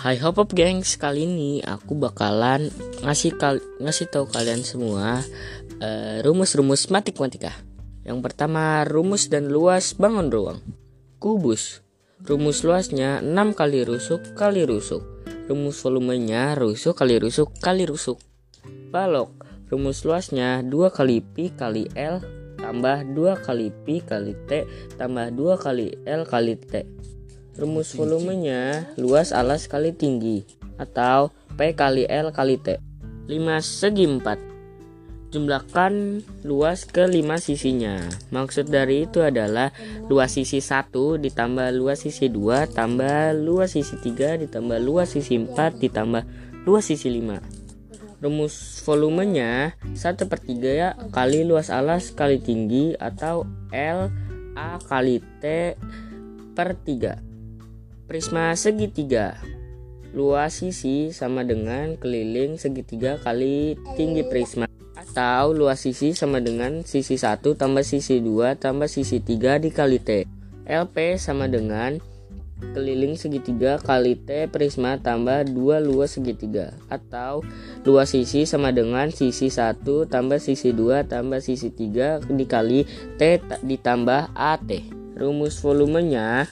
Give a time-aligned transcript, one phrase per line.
[0.00, 2.72] Hai Hop Up Gengs, kali ini aku bakalan
[3.04, 5.20] ngasih kal ngasih tahu kalian semua
[5.76, 7.52] uh, rumus-rumus matematika.
[8.08, 10.64] Yang pertama, rumus dan luas bangun ruang.
[11.20, 11.84] Kubus.
[12.24, 15.04] Rumus luasnya 6 kali rusuk kali rusuk.
[15.52, 18.16] Rumus volumenya rusuk kali rusuk kali rusuk.
[18.88, 19.36] Balok.
[19.68, 22.24] Rumus luasnya 2 kali pi kali L
[22.56, 24.64] tambah 2 kali pi kali T
[24.96, 26.88] tambah 2 kali L kali T.
[27.60, 30.48] Rumus volumenya luas alas kali tinggi
[30.80, 31.28] atau
[31.60, 32.80] P kali L kali T.
[33.28, 35.28] 5 segi 4.
[35.28, 38.00] Jumlahkan luas ke 5 sisinya.
[38.32, 39.76] Maksud dari itu adalah
[40.08, 45.84] luas sisi 1 ditambah luas sisi 2 tambah luas sisi 3 ditambah luas sisi 4
[45.84, 46.24] ditambah
[46.64, 48.24] luas sisi 5.
[48.24, 50.00] Rumus volumenya 1
[50.32, 54.08] per 3 ya kali luas alas kali tinggi atau L
[54.56, 55.76] A kali T
[56.56, 57.29] per 3
[58.10, 59.38] Prisma segitiga.
[60.10, 64.66] Luas sisi sama dengan keliling segitiga kali tinggi prisma.
[64.98, 70.26] Atau luas sisi sama dengan sisi 1 tambah sisi 2 tambah sisi 3 dikali T.
[70.66, 72.02] LP sama dengan
[72.74, 76.74] keliling segitiga kali T prisma tambah 2 luas segitiga.
[76.90, 77.46] Atau
[77.86, 82.90] luas sisi sama dengan sisi 1 tambah sisi 2 tambah sisi 3 dikali
[83.22, 86.50] T ditambah AT Rumus volumenya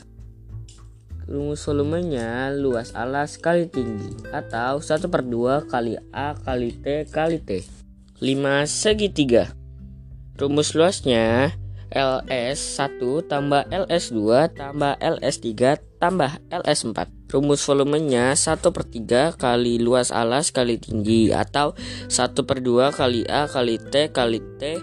[1.29, 7.37] rumus volumenya luas alas kali tinggi atau 1 per 2 kali A kali T kali
[7.45, 7.61] T.
[8.17, 9.53] 5 segitiga.
[10.41, 11.53] Rumus luasnya
[11.93, 18.85] LS 1 tambah LS 2 tambah LS 3 tambah LS 4 rumus volumenya 1 per
[18.89, 21.77] 3 kali luas alas kali tinggi atau
[22.09, 24.81] 1 per 2 kali A kali T kali T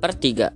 [0.00, 0.52] per 3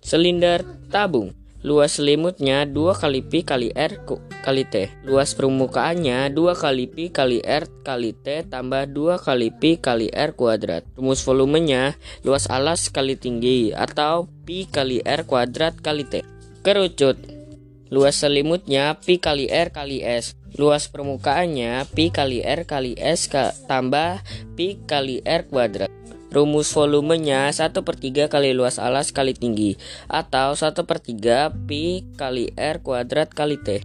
[0.00, 0.60] silinder
[0.92, 4.02] tabung Luas selimutnya 2 kali pi kali r
[4.42, 4.90] kali t.
[5.06, 10.34] Luas permukaannya 2 kali pi kali r kali t tambah 2 kali pi kali r
[10.34, 10.82] kuadrat.
[10.98, 11.94] Rumus volumenya
[12.26, 16.26] luas alas kali tinggi atau pi kali r kuadrat kali t.
[16.66, 17.14] Kerucut.
[17.94, 20.34] Luas selimutnya pi kali r kali s.
[20.58, 23.30] Luas permukaannya pi kali r kali s
[23.70, 24.18] tambah
[24.58, 26.01] pi kali r kuadrat.
[26.32, 29.76] Rumus volumenya 1 per 3 kali luas alas kali tinggi
[30.08, 33.84] Atau 1 per 3 pi kali R kuadrat kali T.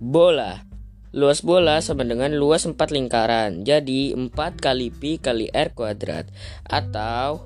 [0.00, 0.64] Bola.
[1.12, 6.32] Luas bola sama dengan luas 4 lingkaran Jadi 4 kali pi kali R kuadrat
[6.64, 7.44] Atau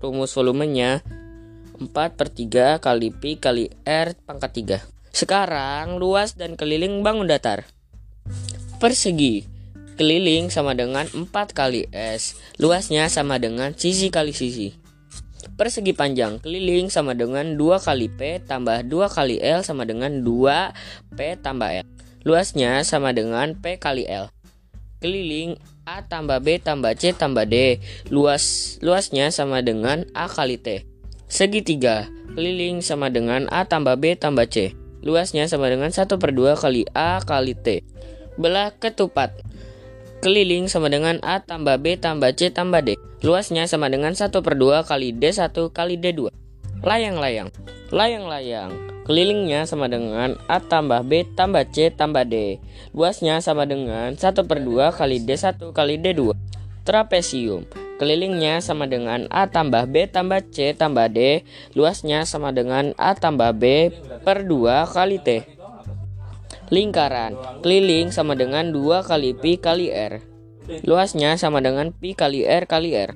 [0.00, 1.04] rumus volumenya
[1.76, 7.68] 4 per 3 kali pi kali R pangkat 3 Sekarang luas dan keliling bangun datar.
[8.80, 9.53] Persegi
[9.94, 12.34] Keliling sama dengan 4 kali S.
[12.58, 14.74] Luasnya sama dengan sisi kali sisi.
[15.54, 21.14] Persegi panjang keliling sama dengan 2 kali P tambah 2 kali L sama dengan 2
[21.14, 21.86] P tambah L.
[22.26, 24.34] Luasnya sama dengan P kali L.
[24.98, 27.78] Keliling A tambah B tambah C tambah D.
[28.10, 30.82] Luas luasnya sama dengan A kali T.
[31.30, 34.74] Segitiga keliling sama dengan A tambah B tambah C.
[35.06, 37.86] Luasnya sama dengan 1 per 2 kali A kali T.
[38.34, 39.30] Belah ketupat
[40.24, 42.96] Keliling sama dengan A tambah B tambah C tambah D.
[43.20, 46.32] Luasnya sama dengan 1 per 2 kali D1 kali D2.
[46.80, 47.52] Layang-layang.
[47.92, 48.72] Layang-layang.
[49.04, 52.56] Kelilingnya sama dengan A tambah B tambah C tambah D.
[52.96, 56.32] Luasnya sama dengan 1 per 2 kali D1 kali D2.
[56.88, 57.68] Trapesium.
[58.00, 61.44] Kelilingnya sama dengan A tambah B tambah C tambah D.
[61.76, 63.92] Luasnya sama dengan A tambah B
[64.24, 65.53] per 2 kali T.
[66.72, 70.24] Lingkaran keliling sama dengan 2 kali pi kali r.
[70.88, 73.12] Luasnya sama dengan pi kali r kali r.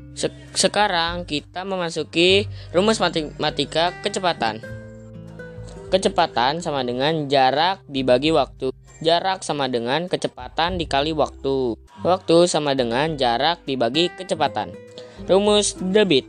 [0.52, 2.44] Sekarang kita memasuki
[2.76, 4.60] rumus matematika kecepatan.
[5.88, 8.68] Kecepatan sama dengan jarak dibagi waktu.
[9.00, 11.72] Jarak sama dengan kecepatan dikali waktu.
[12.04, 14.76] Waktu sama dengan jarak dibagi kecepatan.
[15.24, 16.28] Rumus debit.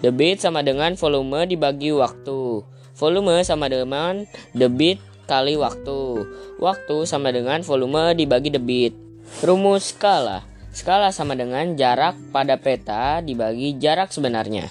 [0.00, 2.64] Debit sama dengan volume dibagi waktu.
[2.96, 4.24] Volume sama dengan
[4.56, 6.28] debit kali waktu.
[6.60, 8.94] Waktu sama dengan volume dibagi debit.
[9.40, 10.44] Rumus skala.
[10.74, 14.68] Skala sama dengan jarak pada peta dibagi jarak sebenarnya.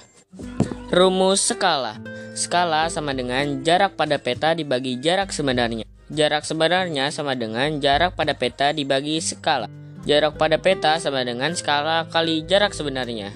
[0.93, 1.97] Rumus skala.
[2.33, 5.85] Skala sama dengan jarak pada peta dibagi jarak sebenarnya.
[6.13, 9.71] Jarak sebenarnya sama dengan jarak pada peta dibagi skala.
[10.03, 13.31] Jarak pada peta sama dengan skala kali jarak sebenarnya.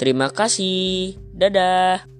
[0.00, 1.18] Terima kasih.
[1.34, 2.17] Dadah.